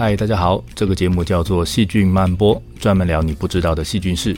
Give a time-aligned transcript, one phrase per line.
[0.00, 4.36] 嗨，大家好，这个节目叫做《细菌漫播》，专门聊你不知道的细菌事。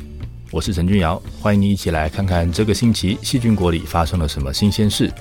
[0.50, 5.12] 我是陈君尧，欢迎你一起来看看这个星期细菌国里发生了什么新鲜事。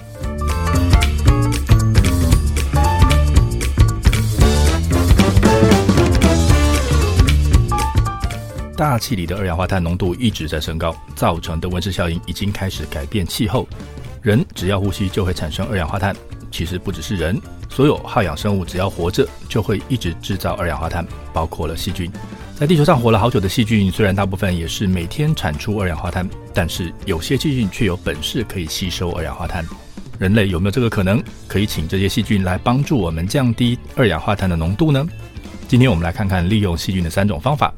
[8.78, 13.68] 大气里的二氧化碳浓度一直在升高，造成的温室效应已经开始改变气候。
[14.22, 16.16] 人只要呼吸就会产生二氧化碳。
[16.52, 17.40] 其实不只是人，
[17.70, 22.12] 所有耗氧生物只要活着，就会一直制造二氧化碳，包括了细菌。
[22.56, 29.66] 在地球上活了好久的细菌，虽然大部分也是每天产出二氧化碳，但是有些细菌却有本事可以吸收二氧化碳。
[30.18, 35.08] 人类有没有这个可能，可以请这些细菌来帮助我们降低二氧化碳的浓度呢？
[35.70, 37.74] 今天我们来看看利用细菌的三种方法：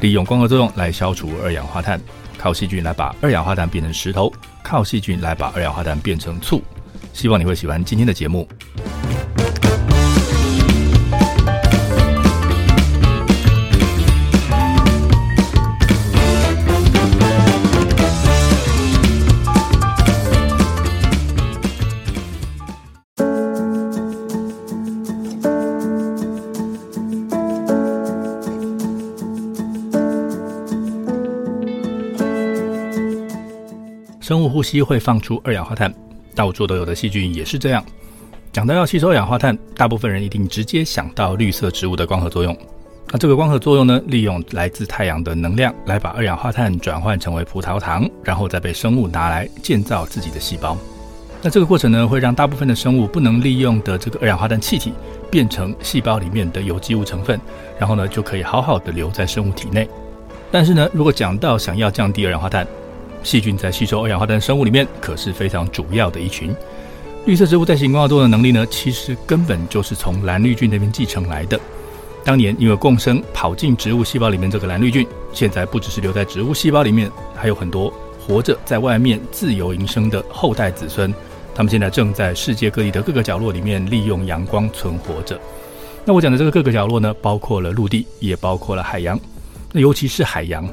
[0.00, 2.00] 利用光合作用来消除二氧化碳，
[2.36, 4.32] 靠细菌来把二氧化碳变成石头，
[4.64, 6.60] 靠细菌来把二氧化碳变成醋。
[7.16, 8.46] 希望你会喜欢今天的节目。
[34.20, 36.05] 生物呼吸会放出二氧化碳。
[36.36, 37.84] 到处都有的细菌也是这样。
[38.52, 42.56] 讲到要吸收二氧化碳，大部分人一定直接想到绿色植物的光合作用。
[43.10, 50.76] 那这个光合作用呢，利用来自太阳的能量来把二氧化碳转换成为葡萄糖，然后再被生物拿来建造自己的细胞。
[51.40, 54.92] 那这个过程呢，会让大部分的生物不能利用的这个二氧化碳气体
[55.30, 57.38] 变成细胞里面的有机物成分，
[57.78, 59.88] 然后呢，就可以好好的留在生物体内。
[60.50, 62.66] 但是呢，如果讲到想要降低二氧化碳，
[63.26, 66.54] 细菌在吸收二氧化碳生物里面可是非常主要的一群。
[67.24, 71.58] 绿色植物在行光合作用的能力呢，其实根本就是从蓝绿菌那边继承来的。
[72.22, 77.92] 当年因为共生跑进植物细胞里面，这个蓝绿菌现在不只是留在植物细胞里面，还有很多
[78.24, 81.12] 活着在外面自由营生的后代子孙。
[81.52, 85.36] 他们现在正在世界各地的各个角落里面利用阳光存活着。
[86.04, 89.18] 那我讲的这个各个角落呢，包括了陆地，也包括了海洋。
[89.72, 90.64] 那尤其是海洋。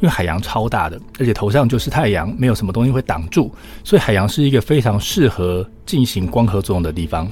[0.00, 3.50] 因为海洋超大的，而且头上就是太阳，没有什么东西会挡住，
[3.82, 7.28] 所以海洋是一个非常适合进行光合作用的地方。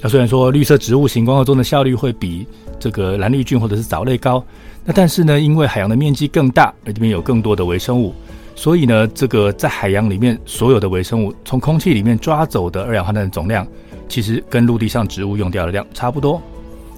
[0.00, 2.46] 那虽然说绿色植物型光合作用的效率会比
[2.78, 4.42] 这个蓝绿菌或者是藻类高，
[4.84, 8.14] 那但是呢，因为海洋的面积更大，而这边有更多的微生物，
[8.54, 13.66] 所以呢，这个在海洋里面所有的微生物从空气里面抓走的二氧化碳总量，
[14.08, 16.40] 其实跟陆地上植物用掉的量差不多。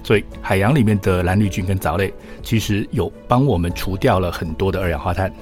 [0.03, 5.33] 所以海洋里面的蓝绿菌跟藻类，其实有帮我们除掉了很多的二氧化碳。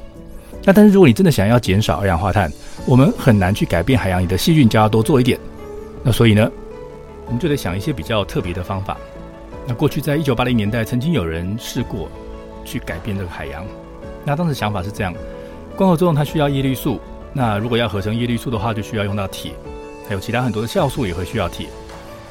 [0.64, 2.52] 那但是如果你真的想要减少二氧化碳，
[2.86, 5.40] 我们很难去改变海洋里的细菌，就要多做一点。
[6.04, 6.52] 那所以呢，
[7.26, 8.96] 我们就得想一些比较特别的方法。
[9.68, 12.08] 那过去在一九八零年代，曾经有人试过
[12.64, 13.66] 去改变这个海洋。
[14.24, 15.12] 那当时想法是这样：
[15.76, 17.00] 光合作用它需要叶绿素，
[17.34, 19.52] 那如果要合成叶绿素的话，就需要用到铁，
[20.08, 21.66] 还有其他很多的酵素也会需要铁。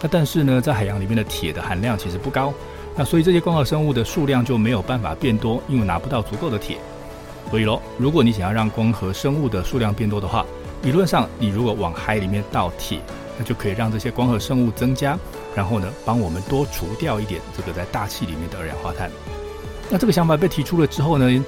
[0.00, 2.52] 那但是呢，在海洋里面的铁的含量其实不高，
[2.96, 6.78] 那所以这些光合生物的数量就没有办法变多，因为拿不到足够的铁。
[7.50, 10.46] 所以喽，如果你想要让光合生物的数量变多的话，
[10.82, 13.00] 理论上你如果往海里面倒铁，
[13.36, 15.18] 那就可以让这些光合生物增加，
[15.54, 19.10] 然后呢，帮我们多除掉一点这个在大气里面的二氧化碳。
[19.90, 21.44] 那这个想法被提出了之后呢，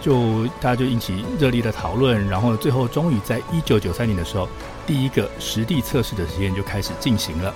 [0.00, 4.48] 就大家就引起热烈的讨论，然后最后终于在一九九三年的时候，
[4.86, 7.54] 第一个实地测试的实验就开始进行了。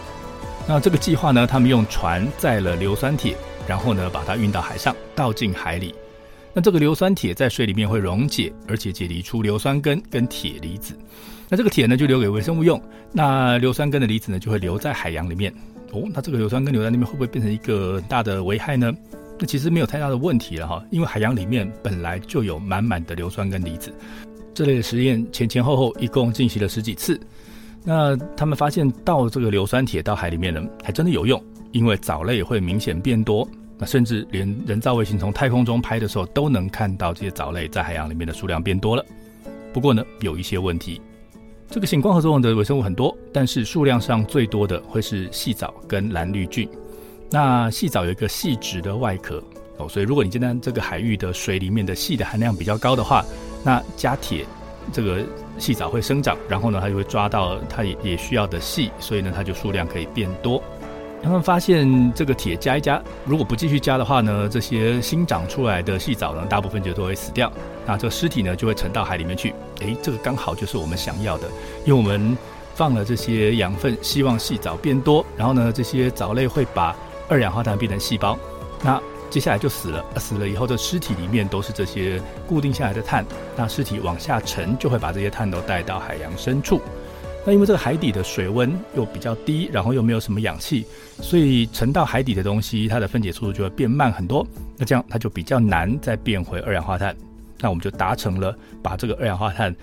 [0.69, 3.37] 那这个计划呢，他们用船载了硫酸铁，
[3.69, 5.94] 然后呢，把它运到海上，倒进海里。
[6.53, 10.99] 那这个硫酸铁在水里面会溶解，而且解离出硫酸根跟铁离子。
[11.49, 12.82] 那这个铁呢，就留给微生物用。
[13.12, 15.54] 那硫酸根的离子呢，就会留在海洋里面。
[15.93, 18.93] 哦，那这个硫酸根留在那边会不会变成一个很大的危害呢？
[19.38, 23.94] 那其实没有太大的问题了哈，因为海洋里面本来就有满满的硫酸根离子。
[24.53, 27.21] 这类的实验前前后后一共进行了十几次。
[27.88, 31.41] 那他们发现倒这个硫酸铁到海里面呢，还真的有用，
[31.71, 33.48] 因为藻类会明显变多。
[33.78, 39.06] 那甚至连人造卫星从太空中拍的时候，都能看到这些藻类在海洋里面的数量变多了。
[39.72, 41.00] 不过呢，有一些问题，
[41.71, 46.68] 这个行光合作用的微生物很多，但是数量上最多的会是细藻跟蓝绿菌。
[47.30, 49.41] 那细藻有一个细质的外壳
[49.77, 53.24] 哦，所以如果你今天这个海域的水里面的细的含量比较高的话，
[53.62, 54.44] 那加铁。
[54.92, 55.18] 这个
[55.59, 60.62] 细藻会生长，然后呢，它就会抓到它也也需要的细，所以呢，它就数量可以变多。
[61.22, 67.50] 他们发现这个铁加一加，如果不继续加的话呢，这些新长出来的细藻呢，大部分就都会死掉。
[67.84, 69.53] 那这个尸体呢，就会沉到海里面去。
[69.80, 71.48] 诶，这个刚好就是我们想要的，
[71.84, 72.36] 因为我们
[72.74, 76.94] 放了这些养分，希望细藻变多，然后呢，这些藻类会把
[77.28, 78.38] 二氧化碳变成细胞，
[78.84, 79.00] 那
[79.31, 80.05] 接下来就死了。
[80.17, 83.25] 死了以后，这尸体里面都是这些固定下来的碳，
[83.57, 86.81] 那尸体往下沉，就会把这些碳都带到海洋深处。
[87.45, 90.84] 那因为这个海底的水温又比较低，然后又没有什么氧气，
[91.21, 94.45] 所以沉到海底的东西，它的分解速度就会变慢很多。
[94.77, 97.15] 那这样它就比较难再变回二氧化碳。
[97.61, 99.75] 那我们就达成了把这个二氧化碳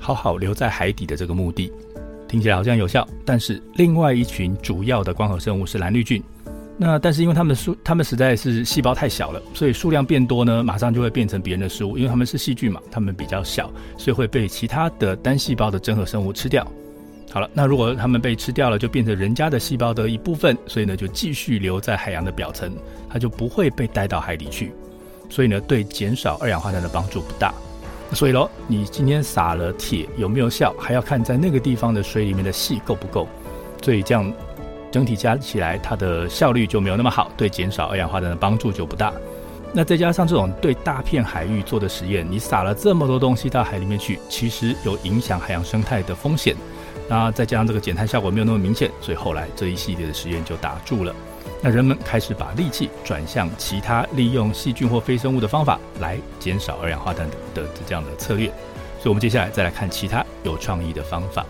[0.00, 1.72] 好好留在海底的这个目的。
[2.26, 6.22] 听起来好像有效，但是另外一群主要的光合生物是蓝绿菌。
[6.80, 11.98] 那但是因为它们数，它们实在是细胞太小了，所以数量变多呢，马上就会变成别人的食物。
[11.98, 16.64] 因为它们是细菌嘛，它们比较小，所以会被其他的单细胞的真核生物吃掉。
[17.30, 22.72] 好了，那如果它们被吃掉了，就变成人家的细胞的一部分，所以呢，就继续留在海洋的表层，
[23.10, 24.72] 它就不会被带到海底去。
[25.28, 27.52] 所以呢，对减少二氧化碳的帮助不大。
[28.14, 33.28] 所以喽，你今天撒了铁有没有效，还要看在那个地方的水里面的矽够不够。
[33.82, 34.32] 所以这样
[34.90, 39.12] 整体加起来，它的效率就没有那么好，对减少二氧化碳的帮助就不大。
[39.72, 46.56] 那再加上这种对大片海域做的实验，你撒了这么多东西到海里面去，其实有影响海洋生态的风险。
[47.06, 51.14] 那再加上这个减碳效果没有那么明显，所以后来这一系列的实验就打住了。
[51.62, 58.46] 那人们开始把力气转向其他利用细菌或非生物的方法来减少二氧化碳的这样的策略。
[59.00, 61.44] 所以，我们接下来再来看其他有创意的方法。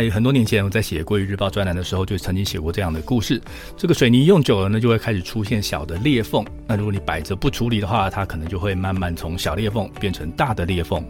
[0.00, 3.38] 在很多年前，我在写《国语日报》专栏的时候，就曾经写过这样的故事。
[3.76, 6.42] 这个水泥用久了呢，就会开始出现小的裂缝。
[6.66, 11.04] 那如果你摆着不处理的话，它可能就会慢慢从小裂缝变成大的裂缝。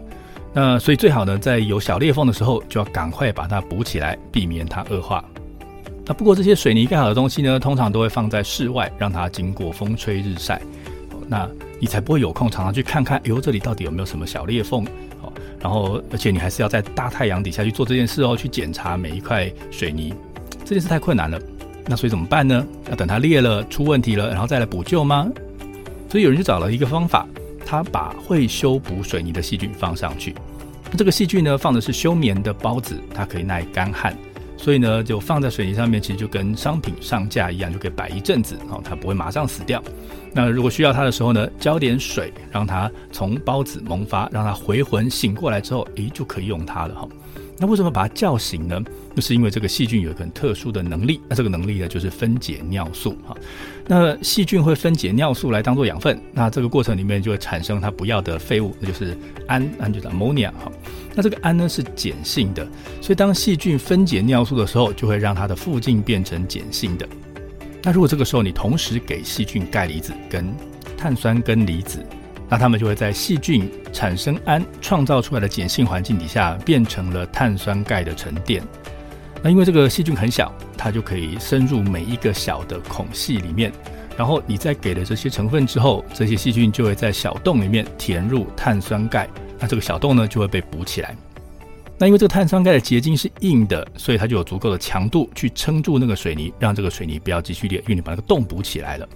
[0.53, 5.25] 那所以最好呢，在有小裂缝的时候，就要赶快把它补起来，避免它恶化。
[6.05, 10.61] 那不过这些水泥盖好的东西呢，通常都会放在室外，让它经过风吹日晒。
[11.29, 11.49] 那
[11.79, 14.85] 你才不会有空常常去看看，哎呦，这里到底有没有什么小裂缝？
[15.61, 20.15] 然后，而且你还是要在大太阳底下去做这件事哦，去检查每一块水泥，
[20.65, 21.39] 这件事太困难了。
[21.87, 22.67] 那所以怎么办呢？
[22.89, 25.31] 要等它裂了、出问题了，然后再来补救吗？
[26.09, 27.27] 所以有人就找了一个方法，
[27.65, 30.35] 他把会修补水泥的细菌放上去。
[30.91, 34.17] 那这个细菌呢，放的是休眠的孢子，它可以耐干旱，
[34.63, 39.83] 所以呢，就放在水泥上面，其实就跟商品上架一样，就可以摆一阵子哦，它不会马上死掉。
[40.35, 47.09] 那如果需要它的时候呢，浇点水，让它从孢子萌发，让它回魂醒过来之后，诶，就可以用它了哈。
[47.61, 48.83] 那为什么把它叫醒呢？
[49.15, 53.37] 就是因为这个细菌有一个很特殊的能力，那这个能力呢，就是分解尿素哈。
[53.87, 59.15] 那细菌会分解尿素来当做养分，那这个过程里面就会产生它不要的废物，那就是
[59.47, 60.73] 氨，氨就是 ammonia 哈。
[61.15, 62.67] 那这个氨呢是碱性的，
[63.03, 67.07] 所以当细菌分解尿素的时候，就会让它的附近变成碱性的。
[67.83, 70.55] 那如果这个时候你同时给细菌钙离子跟
[70.97, 72.03] 碳酸根离子，
[72.51, 78.61] 那它们就会在细菌产生氨创造出来的碱性环境底下变成了碳酸钙的沉淀。
[79.41, 83.73] 那因为这个细菌很小，它就可以深入每一个小的孔隙里面，
[84.17, 91.17] 然后你在给了这些成分之后，这些细菌就会在小洞里面填入碳酸钙，那这个小洞呢就会被补起来。
[91.97, 99.09] 那因为这个碳酸钙的结晶是硬的，所以它就有足够的强度去撑住那个水泥，让这个水泥不要继续裂，因为你把那个洞补起来了。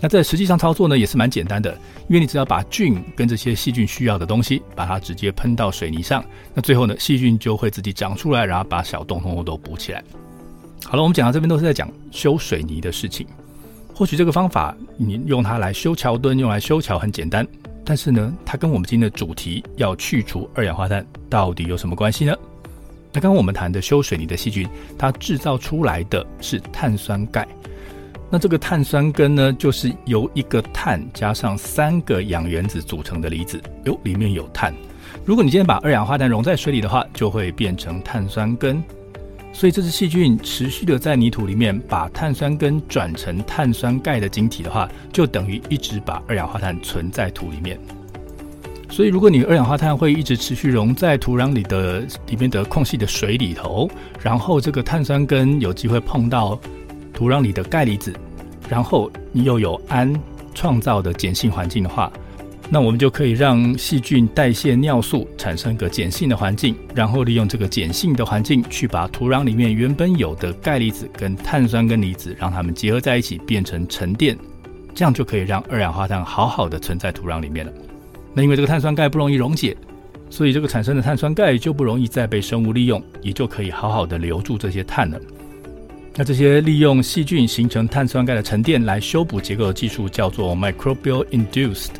[0.00, 1.72] 那在实际上操作呢，也是蛮简单的，
[2.08, 10.02] 因为你只要把菌跟这些细菌需要的东西，把它直接喷到水泥上，那最后呢，细菌就会自己长出来，然后把小洞通通都补起来。
[10.84, 13.26] 好了，我们讲到这边都是在讲修水泥的事情，
[13.94, 17.46] 或许这个方法你用它来修桥墩，用来修桥很简单。
[17.84, 22.34] 但是呢，它跟我们今天的主题要去除二氧化碳到底有什么关系呢？
[23.12, 24.66] 那刚刚我们谈的修水泥的细菌，
[24.96, 27.46] 它制造出来的是碳酸钙。
[28.32, 33.60] 那这个碳酸根呢，就是由一个碳加上三个氧原子组成的离子。
[33.86, 34.72] 哟，里面有碳。
[35.24, 38.80] 如果你今天把二氧化碳溶在水里的话，就会变成碳酸根。
[39.52, 47.76] 所以这只细菌持续的在泥土里面把碳酸根转成碳酸钙的晶体的话，就等于一直把二氧化碳存在土里面。
[48.88, 53.90] 所以如果你二氧化碳会一直持续溶在土壤里的里面的空隙的水里头，
[54.22, 56.58] 然后这个碳酸根有机会碰到
[57.20, 58.14] 土壤里的钙离子，
[58.66, 60.10] 然后你又有氨
[60.54, 62.10] 创造的碱性环境的话。
[62.70, 74.34] 那我们就可以让细菌代谢尿素，产生一个碱性的环境，然后利用这个碱性的环境去把土壤里面原本有的钙离子跟碳酸根离子，让它们结合在一起变成沉淀，
[74.94, 77.72] 这样就可以让二氧化碳好好的存在土壤里面了。
[78.32, 79.76] 那因为这个碳酸钙不容易溶解，
[80.30, 85.20] 所以这个产生的碳酸钙就不容易再被生物利用，也就可以好好的留住这些碳了。
[86.16, 91.92] 那这些利用细菌形成碳酸钙的沉淀来修补结构的技术叫做 microbial induced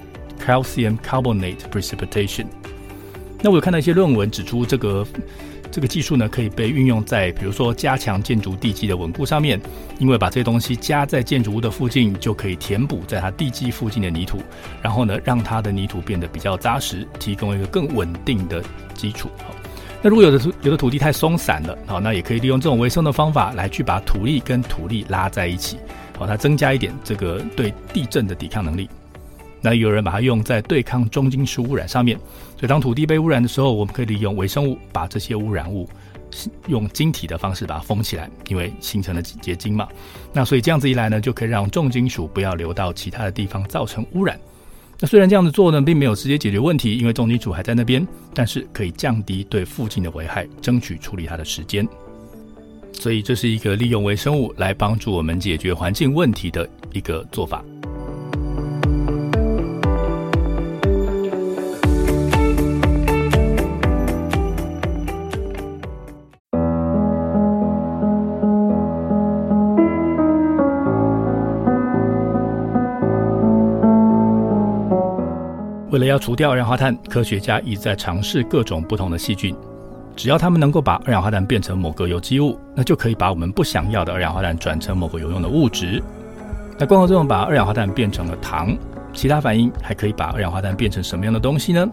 [0.45, 2.45] calcium carbonate precipitation。
[3.41, 5.07] 那我有看到一些论文指出，这个
[5.71, 9.59] 这个技术呢可以被运用在比如说加强建筑地基的稳固上面，
[9.99, 14.43] 因为把这些东西加在建筑物的附近，就可以填补在它地基附近的泥土，
[14.83, 18.63] 然后呢让它的泥土变得比较扎实，提供一个更稳定的
[18.93, 19.31] 基础。
[20.03, 25.77] 那如果有的土有的土地太松散了，好，那也可以利用这种微生的方法来去把土力跟土力拉在一起，
[26.19, 28.89] 好，它增加一点这个对地震的抵抗能力。
[29.61, 32.17] 那有人把它用在对抗重金属污染上面，
[32.57, 35.87] 所以当土地被污染的时候，我们可以利用微生物把这些污染物
[36.67, 39.87] 用晶体的方式把它封起来，因为形成了结晶嘛。
[40.33, 44.41] 那所以这样子一来呢，就可以让重金属不要流到其他的地方造成污染。
[45.01, 51.89] 那虽然这样子做呢，并没有直接解决问题，因为重金属还在那边，但是可以降低对附近的危害，争取处理它的时间。
[52.93, 57.65] 所以这是一个利用微生物来帮助我们解决环境问题的一个做法。
[76.11, 79.55] 要除掉二氧化碳，科学家一直在尝试各种不同的细菌。
[80.17, 86.03] 只要他们能够把二氧化碳变成某个有机物，那就可以把我们不想要的二氧化碳转成某个有用的物质。
[86.79, 88.77] 那光合作用把二氧化碳变成了糖，
[89.13, 91.89] 其他反应还可以把二氧化碳变成什么样的东西呢？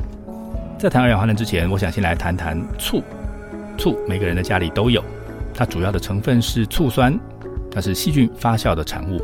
[0.79, 3.03] 在谈二氧化碳之前，我想先来谈谈醋。
[3.77, 5.03] 醋每个人的家里都有，
[5.53, 7.17] 它主要的成分是醋酸，
[7.71, 9.21] 它是细菌发酵的产物。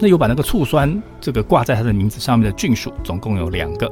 [0.00, 3.90] 那有把那个醋酸这个挂在它的名字上面的菌属，总共有两个。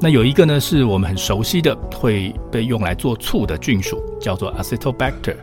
[0.00, 5.34] 那有一个呢，是我们很熟悉的，会被用来做醋的菌属，叫做 Acetobacter。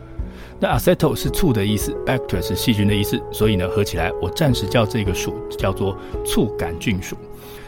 [0.58, 5.94] 那 Aceto 是醋的意思，Bacter 是细菌的意思，所以呢，合起来我暂时叫这个属叫做
[6.24, 7.14] 醋杆菌属。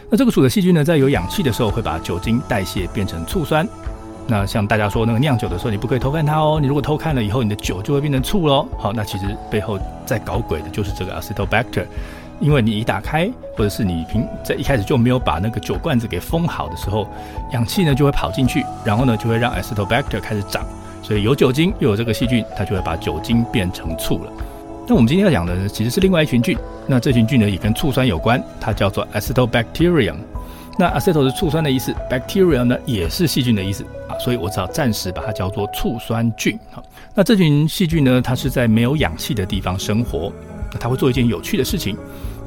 [0.08, 3.68] 那这个属的细菌呢，在有氧气的时候，会把酒精代谢变成醋酸。
[4.26, 8.66] 那像大家说那个酿酒的时候，你不可以偷看它哦，你如果偷看了以后，你的酒就会变成醋喽。
[8.78, 11.84] 好，那其实背后在搞鬼的就是这个 Acetobacter。
[12.40, 17.08] 因为你一打开，或者是你平在一开始就没有把那个酒罐子给封好的时候，
[17.52, 20.64] 氧气呢就会跑进去，然后呢就会让 Acetobacter 开始长，
[21.02, 24.32] 所以有酒精又有这个细菌，它就会把酒精变成醋了。
[24.86, 30.16] 那我们今天要讲的呢，其实是另外一群菌，那这群菌呢也跟醋酸有关，它叫做 Acetobacterium。
[30.78, 36.56] 那 aceto 是醋酸的意思，bacterium 呢也是细菌的意思啊，所以我只好暂时把它叫做醋酸菌。
[36.70, 36.80] 好，
[37.16, 40.32] 那这群细菌呢，它是在没有氧气的地方生活。
[40.78, 41.96] 它会做一件有趣的事情，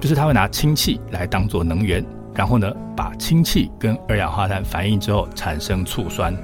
[0.01, 2.03] 就是它会拿氢气来当做能源，
[2.33, 6.35] 然后呢，把氢气跟二氧化碳反应之后产生醋酸。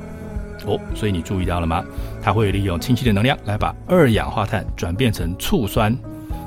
[0.66, 1.84] 哦，所以你注意到了吗？
[2.22, 5.96] 它会利用氢气的能量来把二氧化碳转变成醋酸。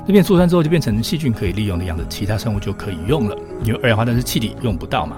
[0.07, 5.17] 这变醋酸之后就变成细菌可以利用的样子，其他生物就可以用了，因为二氧化碳是气体，用不到嘛。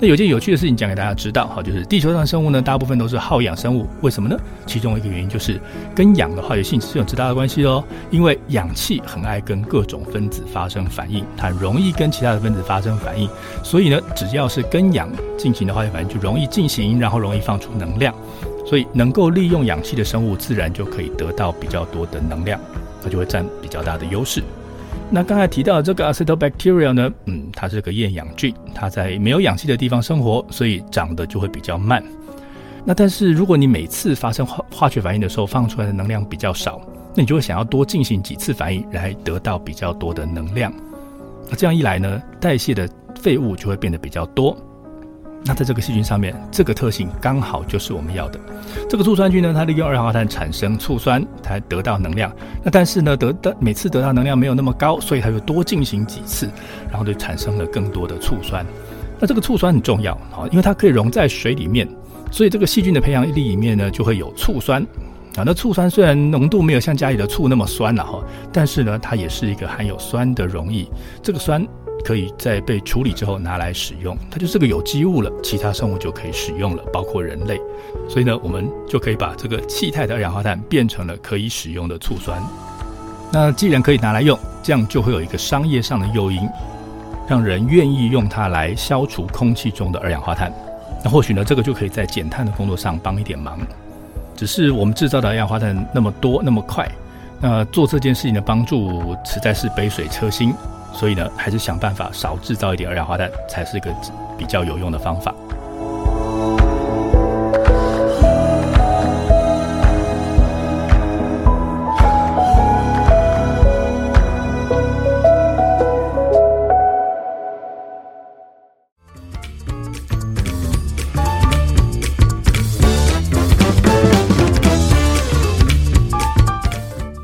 [0.00, 4.38] 那有件有趣的事情讲给大家知道，哈，就是地球上生物呢，大部分都是好氧生物，为什么呢？
[4.64, 5.60] 其中一个原因就是
[5.92, 7.82] 跟氧的化学性质是有极大的关系哦。
[8.10, 13.28] 因为氧气很爱跟各种分子发生反应，它容易跟其他的分子发生反应，
[13.64, 18.14] 所以呢，只要是跟氧进行的化学反应就容易进行，然后容易放出能量，
[18.64, 22.60] 所以能够利用氧气的生物自然就可以得到比较多的能量，
[23.02, 24.44] 它就会占比较大的优势。
[25.10, 32.04] 那刚才提到的这个 Acetobacteria 呢，嗯，它是个厌氧菌，它在没有氧气的地方生活，所以长得就会比较慢。
[32.84, 36.80] 那但是如果你每次发生化化学反应的时候放出来的能量比较少，
[37.14, 40.70] 那你就会想要多进行几次反应来得到比较多的能量。
[41.48, 44.54] 那这样一来呢，代谢的废物就会变得比较多。
[45.44, 48.38] 那在这个细菌上面，这个特性刚好就是我们要的。
[48.88, 52.30] 这个醋酸菌呢，它利用二氧化碳产生醋酸，才得到能量。
[52.62, 56.50] 那但是呢，得到每次得到能量没有那么高，所以它就多进行几次，
[56.90, 58.66] 然后就产生了更多的醋酸。
[59.18, 61.88] 那这个醋酸很重要啊，因为它可以溶在水里面，
[62.30, 64.82] 所以这个细菌的培养液里面呢，就会有醋酸
[65.36, 65.44] 啊。
[65.46, 70.86] 那醋酸虽然浓度没有像家里的醋那么酸了哈，但是呢，它也是一个含有酸的溶液。
[71.22, 71.66] 这个酸。
[72.04, 77.60] 可以在被处理之后拿来使用，它就是个有机物了，其他生物就可以使用了，包括人类。
[78.08, 82.42] 所以呢，我们就可以把这个气态的二氧化碳变成了可以使用的醋酸。
[83.30, 86.48] 那既然可以拿来用，这样就会有一个商业上的诱因，
[87.28, 90.52] 让人愿意用它来消除空气中的二氧化碳。
[91.04, 93.58] 那或许呢，这个就可以在减碳的工作上帮一点忙。
[94.34, 96.90] 只是我们制造的二氧化碳那么多那么快，
[97.40, 100.54] 那做这件事情的帮助实在是杯水车薪。
[100.92, 103.94] 所以呢，还是想办法少制造一点二氧化碳，才是个
[104.36, 105.34] 比较有用的方法。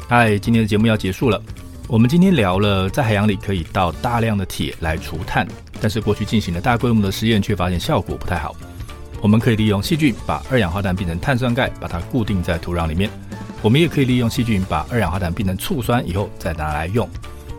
[0.06, 1.42] 嗨，今天的节目要结束了。
[1.94, 5.46] 我们今天聊了在海洋里可以倒大量的铁来除碳，
[5.80, 8.56] 但是过去进行了大规模的实验，却发现效果不太好。
[9.22, 13.08] 我们可以利用细菌把二氧化碳变成碳酸钙，把它固定在土壤里面。
[13.62, 17.08] 我们也可以利用细菌把二氧化碳变成醋酸以后再拿来用。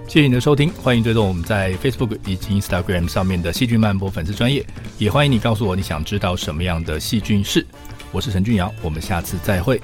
[0.05, 4.65] 谢谢你的收听，欢迎追踪我们在 Facebook 以及 Instagram 上面的细菌漫播粉丝专页，
[4.97, 7.65] 也欢迎你告诉我你想知道什么样的细菌是。
[8.11, 9.81] 我是陈俊尧，我们下次再会。